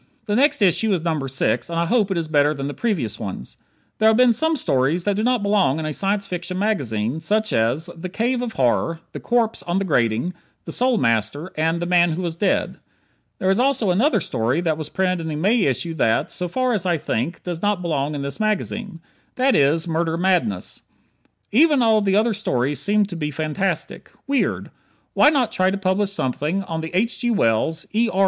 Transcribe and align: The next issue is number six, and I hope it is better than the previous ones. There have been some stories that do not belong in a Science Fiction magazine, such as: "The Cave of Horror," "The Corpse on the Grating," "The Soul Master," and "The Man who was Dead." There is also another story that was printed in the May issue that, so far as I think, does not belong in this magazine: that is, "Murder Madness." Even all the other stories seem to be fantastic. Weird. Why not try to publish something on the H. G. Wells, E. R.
The 0.25 0.35
next 0.35 0.63
issue 0.63 0.91
is 0.93 1.03
number 1.03 1.27
six, 1.27 1.69
and 1.69 1.77
I 1.79 1.85
hope 1.85 2.09
it 2.09 2.17
is 2.17 2.27
better 2.27 2.55
than 2.55 2.65
the 2.65 2.73
previous 2.73 3.19
ones. 3.19 3.57
There 3.99 4.07
have 4.09 4.17
been 4.17 4.33
some 4.33 4.55
stories 4.55 5.03
that 5.03 5.15
do 5.15 5.21
not 5.21 5.43
belong 5.43 5.77
in 5.77 5.85
a 5.85 5.93
Science 5.93 6.25
Fiction 6.25 6.57
magazine, 6.57 7.19
such 7.19 7.53
as: 7.53 7.87
"The 7.95 8.09
Cave 8.09 8.41
of 8.41 8.53
Horror," 8.53 9.01
"The 9.11 9.19
Corpse 9.19 9.61
on 9.61 9.77
the 9.77 9.85
Grating," 9.85 10.33
"The 10.65 10.71
Soul 10.71 10.97
Master," 10.97 11.51
and 11.55 11.79
"The 11.79 11.85
Man 11.85 12.13
who 12.13 12.23
was 12.23 12.35
Dead." 12.35 12.77
There 13.37 13.51
is 13.51 13.59
also 13.59 13.91
another 13.91 14.21
story 14.21 14.59
that 14.61 14.75
was 14.75 14.89
printed 14.89 15.19
in 15.21 15.27
the 15.27 15.35
May 15.35 15.59
issue 15.65 15.93
that, 15.93 16.31
so 16.31 16.47
far 16.47 16.73
as 16.73 16.83
I 16.83 16.97
think, 16.97 17.43
does 17.43 17.61
not 17.61 17.83
belong 17.83 18.15
in 18.15 18.23
this 18.23 18.39
magazine: 18.39 19.01
that 19.35 19.55
is, 19.55 19.87
"Murder 19.87 20.17
Madness." 20.17 20.81
Even 21.51 21.83
all 21.83 22.01
the 22.01 22.15
other 22.15 22.33
stories 22.33 22.79
seem 22.79 23.05
to 23.05 23.15
be 23.15 23.29
fantastic. 23.29 24.09
Weird. 24.25 24.71
Why 25.13 25.29
not 25.29 25.51
try 25.51 25.69
to 25.69 25.77
publish 25.77 26.11
something 26.11 26.63
on 26.63 26.81
the 26.81 26.89
H. 26.95 27.19
G. 27.19 27.29
Wells, 27.29 27.85
E. 27.93 28.09
R. 28.11 28.19